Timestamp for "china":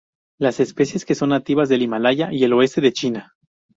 2.91-3.35